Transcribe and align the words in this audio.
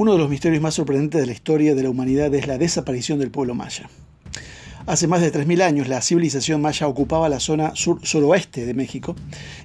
Uno 0.00 0.12
de 0.12 0.18
los 0.18 0.30
misterios 0.30 0.62
más 0.62 0.76
sorprendentes 0.76 1.20
de 1.20 1.26
la 1.26 1.34
historia 1.34 1.74
de 1.74 1.82
la 1.82 1.90
humanidad 1.90 2.34
es 2.34 2.46
la 2.46 2.56
desaparición 2.56 3.18
del 3.18 3.30
pueblo 3.30 3.54
maya. 3.54 3.90
Hace 4.86 5.06
más 5.06 5.20
de 5.20 5.30
3.000 5.30 5.60
años 5.60 5.88
la 5.88 6.00
civilización 6.00 6.62
maya 6.62 6.88
ocupaba 6.88 7.28
la 7.28 7.38
zona 7.38 7.72
sur-suroeste 7.76 8.64
de 8.64 8.72
México, 8.72 9.14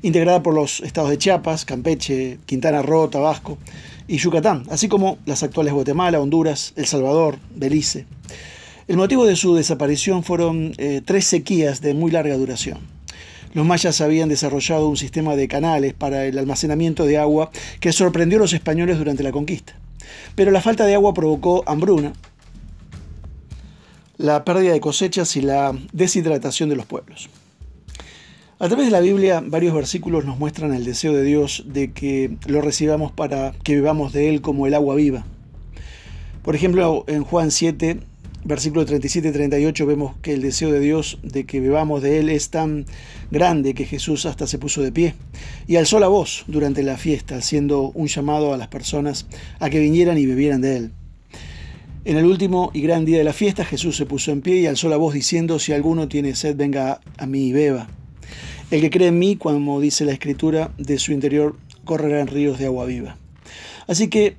integrada 0.02 0.44
por 0.44 0.54
los 0.54 0.82
estados 0.82 1.10
de 1.10 1.18
Chiapas, 1.18 1.64
Campeche, 1.64 2.40
Quintana 2.46 2.82
Roo, 2.82 3.08
Tabasco 3.08 3.58
y 4.10 4.18
Yucatán, 4.18 4.66
así 4.70 4.90
como 4.90 5.20
las 5.26 5.42
actuales 5.42 5.74
Guatemala, 5.74 6.20
Honduras, 6.20 6.74
El 6.76 6.86
Salvador, 6.86 7.38
Belice. 7.56 8.06
El 8.90 8.98
motivo 8.98 9.26
de 9.26 9.38
su 9.38 9.56
desaparición 9.56 10.22
fueron 10.26 10.74
eh, 10.78 11.02
tres 11.06 11.28
sequías 11.28 11.80
de 11.80 11.94
muy 11.94 12.12
larga 12.12 12.36
duración. 12.36 12.80
Los 13.54 13.66
mayas 13.66 14.02
habían 14.02 14.28
desarrollado 14.28 14.90
un 14.90 14.98
sistema 14.98 15.38
de 15.38 15.48
canales 15.48 15.94
para 15.94 16.26
el 16.26 16.38
almacenamiento 16.38 17.06
de 17.06 17.20
agua 17.20 17.52
que 17.80 17.94
sorprendió 17.94 18.38
a 18.38 18.42
los 18.42 18.52
españoles 18.52 18.98
durante 18.98 19.24
la 19.24 19.32
conquista. 19.32 19.80
Pero 20.36 20.52
la 20.52 20.62
falta 20.62 20.86
de 20.86 20.96
agua 20.96 21.14
provocó 21.14 21.64
hambruna, 21.68 22.14
la 24.18 24.46
pérdida 24.46 24.74
de 24.74 24.80
cosechas 24.80 25.36
y 25.36 25.42
la 25.42 25.74
deshidratación 25.92 26.70
de 26.70 26.76
los 26.76 26.86
pueblos. 26.86 27.30
A 28.58 28.68
través 28.68 28.86
de 28.86 28.92
la 28.92 29.02
Biblia, 29.02 29.44
varios 29.46 29.74
versículos 29.74 30.24
nos 30.24 30.40
muestran 30.40 30.74
el 30.74 30.86
deseo 30.86 31.14
de 31.14 31.24
Dios 31.24 31.64
de 31.68 31.92
que 31.92 32.38
lo 32.48 32.62
recibamos 32.62 33.12
para 33.12 33.52
que 33.64 33.76
vivamos 33.76 34.14
de 34.14 34.30
Él 34.30 34.42
como 34.42 34.66
el 34.66 34.74
agua 34.74 34.96
viva. 34.96 35.26
Por 36.42 36.56
ejemplo, 36.56 37.04
en 37.08 37.24
Juan 37.24 37.52
7, 37.52 38.00
versículo 38.46 38.86
37 38.86 39.28
y 39.28 39.32
38, 39.32 39.86
vemos 39.86 40.16
que 40.22 40.34
el 40.34 40.42
deseo 40.42 40.72
de 40.72 40.80
Dios 40.80 41.18
de 41.24 41.46
que 41.46 41.60
bebamos 41.60 42.02
de 42.04 42.20
Él 42.20 42.30
es 42.30 42.52
tan 42.52 42.86
grande 43.32 43.74
que 43.74 43.86
Jesús 43.86 44.26
hasta 44.28 44.46
se 44.46 44.60
puso 44.60 44.84
de 44.84 44.92
pie 44.92 45.16
y 45.68 45.76
alzó 45.78 46.00
la 46.00 46.08
voz 46.08 46.46
durante 46.48 46.84
la 46.84 46.96
fiesta, 46.96 47.38
haciendo 47.38 47.92
un 47.96 48.08
llamado 48.08 48.54
a 48.54 48.58
las 48.58 48.68
personas 48.68 49.26
a 49.60 49.70
que 49.72 49.80
vinieran 49.80 50.20
y 50.20 50.28
bebieran 50.28 50.62
de 50.62 50.78
Él. 50.78 50.92
En 52.06 52.18
el 52.18 52.26
último 52.26 52.70
y 52.72 52.82
gran 52.82 53.04
día 53.04 53.18
de 53.18 53.24
la 53.24 53.34
fiesta, 53.34 53.66
Jesús 53.66 53.98
se 53.98 54.06
puso 54.06 54.32
en 54.32 54.42
pie 54.42 54.58
y 54.58 54.68
alzó 54.68 54.90
la 54.90 54.98
voz 54.98 55.16
diciendo, 55.16 55.58
si 55.58 55.74
alguno 55.74 56.08
tiene 56.08 56.36
sed, 56.36 56.56
venga 56.56 57.02
a 57.18 57.26
mí 57.26 57.48
y 57.48 57.52
beba. 57.52 57.88
El 58.70 58.82
que 58.82 58.92
cree 58.92 59.08
en 59.08 59.18
mí, 59.18 59.38
como 59.38 59.82
dice 59.82 60.06
la 60.06 60.12
Escritura, 60.12 60.72
de 60.78 61.00
su 61.00 61.14
interior 61.14 61.56
correrán 61.84 62.28
ríos 62.28 62.60
de 62.60 62.68
agua 62.68 62.86
viva. 62.86 63.18
Así 63.88 64.08
que, 64.08 64.36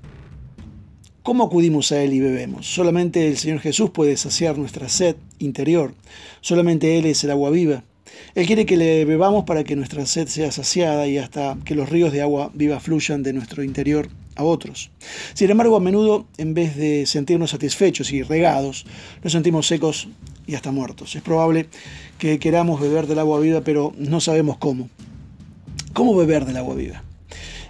¿cómo 1.27 1.43
acudimos 1.43 1.91
a 1.91 2.01
Él 2.01 2.13
y 2.13 2.21
bebemos? 2.21 2.69
Solamente 2.69 3.27
el 3.27 3.37
Señor 3.37 3.59
Jesús 3.59 3.91
puede 3.91 4.17
saciar 4.17 4.57
nuestra 4.59 4.89
sed 4.89 5.17
interior. 5.41 5.93
Solamente 6.41 6.99
Él 6.99 7.07
es 7.07 7.25
el 7.25 7.33
agua 7.33 7.51
viva. 7.51 7.83
Él 8.37 8.47
quiere 8.47 8.65
que 8.65 8.77
le 8.77 9.05
bebamos 9.05 9.43
para 9.43 9.65
que 9.65 9.75
nuestra 9.75 10.07
sed 10.07 10.29
sea 10.29 10.53
saciada 10.53 11.09
y 11.09 11.19
hasta 11.19 11.59
que 11.65 11.75
los 11.75 11.89
ríos 11.89 12.13
de 12.13 12.23
agua 12.23 12.53
viva 12.55 12.79
fluyan 12.79 13.25
de 13.25 13.33
nuestro 13.33 13.65
interior 13.65 14.09
a 14.37 14.45
otros. 14.45 14.93
Sin 15.35 15.51
embargo, 15.51 15.75
a 15.75 15.81
menudo, 15.81 16.29
en 16.39 16.55
vez 16.55 16.77
de 16.77 17.07
sentirnos 17.07 17.51
satisfechos 17.51 18.13
y 18.13 18.23
regados, 18.23 18.87
nos 19.25 19.33
sentimos 19.33 19.67
secos 19.67 20.07
y 20.47 20.55
hasta 20.55 20.71
muertos. 20.71 21.17
Es 21.17 21.23
probable 21.23 21.67
que 22.21 22.39
queramos 22.39 22.81
beber 22.81 23.09
del 23.09 23.19
agua 23.19 23.41
viva, 23.41 23.63
pero 23.63 23.93
no 23.99 24.21
sabemos 24.21 24.59
cómo. 24.59 24.89
¿Cómo 25.93 26.15
beber 26.15 26.45
del 26.45 26.59
agua 26.59 26.77
viva? 26.77 27.03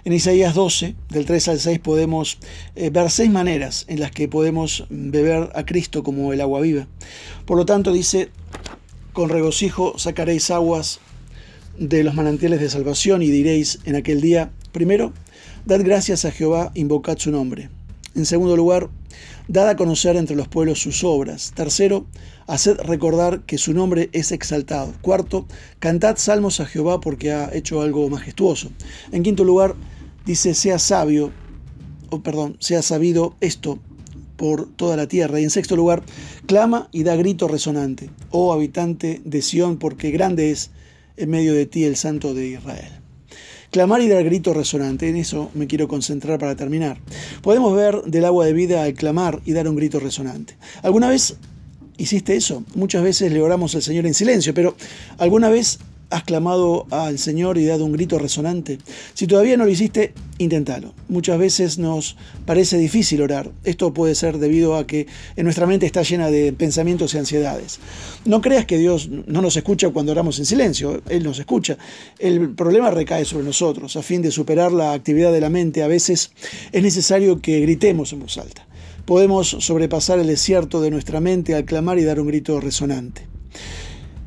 En 0.07 0.13
Isaías 0.13 0.55
12, 0.55 0.95
del 1.09 1.25
3 1.25 1.49
al 1.49 1.59
6, 1.59 1.79
podemos 1.79 2.37
eh, 2.77 2.89
ver 2.91 3.11
seis 3.11 3.29
maneras 3.29 3.83
en 3.89 3.99
las 3.99 4.09
que 4.11 4.29
podemos 4.29 4.85
beber 4.89 5.49
a 5.53 5.65
Cristo 5.65 6.01
como 6.01 6.31
el 6.31 6.39
agua 6.39 6.61
viva. 6.61 6.87
Por 7.45 7.57
lo 7.57 7.65
tanto, 7.65 7.91
dice, 7.91 8.29
con 9.11 9.27
regocijo 9.27 9.99
sacaréis 9.99 10.49
aguas 10.49 11.01
de 11.77 12.05
los 12.05 12.15
manantiales 12.15 12.61
de 12.61 12.69
salvación 12.69 13.21
y 13.21 13.27
diréis 13.27 13.79
en 13.83 13.97
aquel 13.97 14.21
día, 14.21 14.49
primero, 14.71 15.11
dad 15.65 15.81
gracias 15.83 16.23
a 16.23 16.31
Jehová, 16.31 16.71
invocad 16.73 17.17
su 17.17 17.29
nombre. 17.29 17.69
En 18.15 18.25
segundo 18.25 18.55
lugar, 18.55 18.87
dad 19.49 19.67
a 19.67 19.75
conocer 19.75 20.15
entre 20.15 20.37
los 20.37 20.47
pueblos 20.47 20.79
sus 20.79 21.03
obras. 21.03 21.51
Tercero, 21.53 22.05
haced 22.47 22.77
recordar 22.77 23.41
que 23.41 23.57
su 23.57 23.73
nombre 23.73 24.09
es 24.13 24.31
exaltado. 24.31 24.93
Cuarto, 25.01 25.47
cantad 25.79 26.15
salmos 26.15 26.61
a 26.61 26.65
Jehová 26.65 27.01
porque 27.01 27.33
ha 27.33 27.53
hecho 27.53 27.81
algo 27.81 28.07
majestuoso. 28.07 28.71
En 29.11 29.23
quinto 29.23 29.43
lugar, 29.43 29.75
dice, 30.27 30.53
sea 30.53 30.77
sabio, 30.77 31.31
o 32.11 32.21
perdón, 32.21 32.57
sea 32.59 32.81
sabido 32.81 33.35
esto 33.39 33.79
por 34.35 34.69
toda 34.75 34.95
la 34.95 35.07
tierra. 35.07 35.39
Y 35.39 35.43
en 35.43 35.49
sexto 35.49 35.75
lugar, 35.75 36.03
clama 36.45 36.89
y 36.91 37.03
da 37.03 37.15
grito 37.15 37.47
resonante, 37.47 38.09
oh 38.29 38.53
habitante 38.53 39.21
de 39.25 39.41
Sión, 39.41 39.77
porque 39.77 40.11
grande 40.11 40.51
es 40.51 40.69
en 41.15 41.29
medio 41.31 41.53
de 41.53 41.65
ti 41.65 41.85
el 41.85 41.95
Santo 41.95 42.33
de 42.33 42.47
Israel. 42.47 42.91
Clamar 43.71 44.01
y 44.01 44.07
dar 44.07 44.23
grito 44.23 44.53
resonante, 44.53 45.09
en 45.09 45.17
eso 45.17 45.49
me 45.53 45.67
quiero 45.67 45.87
concentrar 45.87 46.39
para 46.39 46.55
terminar. 46.55 46.99
Podemos 47.41 47.75
ver 47.75 48.01
del 48.03 48.25
agua 48.25 48.45
de 48.45 48.53
vida 48.53 48.83
al 48.83 48.93
clamar 48.93 49.41
y 49.45 49.53
dar 49.53 49.67
un 49.67 49.75
grito 49.75 49.99
resonante. 49.99 50.55
¿Alguna 50.83 51.09
vez 51.09 51.35
hiciste 51.97 52.35
eso? 52.35 52.63
Muchas 52.75 53.03
veces 53.03 53.31
le 53.31 53.41
oramos 53.41 53.75
al 53.75 53.81
Señor 53.81 54.05
en 54.05 54.13
silencio, 54.13 54.53
pero 54.53 54.75
¿alguna 55.17 55.49
vez 55.49 55.79
has 56.09 56.23
clamado 56.23 56.87
al 56.91 57.19
Señor 57.19 57.57
y 57.57 57.65
dado 57.65 57.85
un 57.85 57.91
grito 57.91 58.19
resonante? 58.19 58.77
Si 59.13 59.27
todavía 59.27 59.57
no 59.57 59.65
lo 59.65 59.71
hiciste, 59.71 60.13
inténtalo. 60.37 60.93
Muchas 61.09 61.37
veces 61.37 61.77
nos 61.77 62.15
parece 62.45 62.77
difícil 62.77 63.21
orar. 63.21 63.51
Esto 63.63 63.93
puede 63.93 64.15
ser 64.15 64.37
debido 64.37 64.75
a 64.75 64.87
que 64.87 65.07
en 65.35 65.43
nuestra 65.43 65.67
mente 65.67 65.85
está 65.85 66.03
llena 66.03 66.29
de 66.29 66.53
pensamientos 66.53 67.13
y 67.13 67.17
ansiedades. 67.17 67.79
No 68.25 68.41
creas 68.41 68.65
que 68.65 68.77
Dios 68.77 69.09
no 69.09 69.41
nos 69.41 69.57
escucha 69.57 69.89
cuando 69.89 70.11
oramos 70.11 70.39
en 70.39 70.45
silencio, 70.45 71.01
Él 71.09 71.23
nos 71.23 71.39
escucha. 71.39 71.77
El 72.19 72.51
problema 72.51 72.91
recae 72.91 73.25
sobre 73.25 73.45
nosotros. 73.45 73.95
A 73.95 74.01
fin 74.01 74.21
de 74.21 74.31
superar 74.31 74.71
la 74.71 74.93
actividad 74.93 75.31
de 75.31 75.41
la 75.41 75.49
mente, 75.49 75.83
a 75.83 75.87
veces 75.87 76.31
es 76.71 76.83
necesario 76.83 77.41
que 77.41 77.59
gritemos 77.61 78.13
en 78.13 78.19
voz 78.19 78.37
alta. 78.37 78.67
Podemos 79.05 79.47
sobrepasar 79.47 80.19
el 80.19 80.27
desierto 80.27 80.81
de 80.81 80.91
nuestra 80.91 81.21
mente 81.21 81.55
al 81.55 81.63
clamar 81.63 81.97
y 81.97 82.03
dar 82.03 82.19
un 82.19 82.27
grito 82.27 82.59
resonante. 82.59 83.25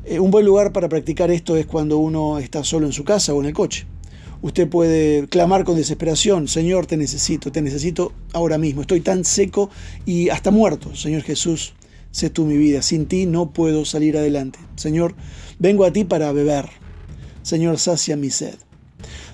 Eh, 0.03 0.19
un 0.19 0.31
buen 0.31 0.45
lugar 0.45 0.73
para 0.73 0.89
practicar 0.89 1.29
esto 1.29 1.55
es 1.57 1.67
cuando 1.67 1.99
uno 1.99 2.39
está 2.39 2.63
solo 2.63 2.87
en 2.87 2.93
su 2.93 3.03
casa 3.03 3.33
o 3.33 3.41
en 3.41 3.47
el 3.47 3.53
coche. 3.53 3.85
Usted 4.41 4.67
puede 4.67 5.27
clamar 5.27 5.63
con 5.63 5.75
desesperación, 5.75 6.47
Señor, 6.47 6.87
te 6.87 6.97
necesito, 6.97 7.51
te 7.51 7.61
necesito 7.61 8.11
ahora 8.33 8.57
mismo, 8.57 8.81
estoy 8.81 9.01
tan 9.01 9.23
seco 9.23 9.69
y 10.03 10.29
hasta 10.29 10.49
muerto, 10.49 10.95
Señor 10.95 11.21
Jesús, 11.21 11.73
sé 12.09 12.31
tú 12.31 12.45
mi 12.45 12.57
vida, 12.57 12.81
sin 12.81 13.05
ti 13.05 13.27
no 13.27 13.51
puedo 13.51 13.85
salir 13.85 14.17
adelante. 14.17 14.57
Señor, 14.75 15.13
vengo 15.59 15.85
a 15.85 15.93
ti 15.93 16.03
para 16.05 16.31
beber. 16.31 16.69
Señor, 17.43 17.77
sacia 17.77 18.17
mi 18.17 18.31
sed. 18.31 18.55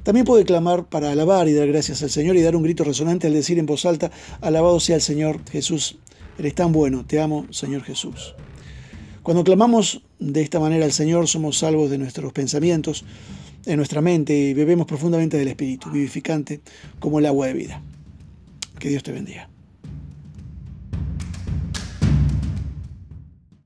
También 0.03 0.25
puede 0.25 0.43
clamar 0.43 0.89
para 0.89 1.11
alabar 1.11 1.47
y 1.47 1.53
dar 1.53 1.69
gracias 1.69 2.03
al 2.03 2.09
Señor 2.09 2.35
y 2.35 2.41
dar 2.41 2.57
un 2.57 2.63
grito 2.63 2.83
resonante 2.83 3.27
al 3.27 3.33
decir 3.33 3.57
en 3.59 3.65
voz 3.65 3.85
alta, 3.85 4.11
alabado 4.41 4.81
sea 4.81 4.97
el 4.97 5.01
Señor 5.01 5.39
Jesús, 5.49 5.99
eres 6.37 6.53
tan 6.53 6.73
bueno, 6.73 7.05
te 7.05 7.21
amo, 7.21 7.45
Señor 7.51 7.83
Jesús. 7.83 8.35
Cuando 9.27 9.43
clamamos 9.43 10.03
de 10.19 10.41
esta 10.41 10.57
manera 10.57 10.85
al 10.85 10.93
Señor, 10.93 11.27
somos 11.27 11.57
salvos 11.57 11.89
de 11.89 11.97
nuestros 11.97 12.31
pensamientos, 12.31 13.03
de 13.65 13.75
nuestra 13.75 13.99
mente 13.99 14.33
y 14.33 14.53
bebemos 14.53 14.87
profundamente 14.87 15.35
del 15.35 15.49
Espíritu, 15.49 15.91
vivificante 15.91 16.61
como 17.01 17.19
el 17.19 17.25
agua 17.25 17.47
de 17.47 17.53
vida. 17.53 17.81
Que 18.79 18.87
Dios 18.87 19.03
te 19.03 19.11
bendiga. 19.11 19.49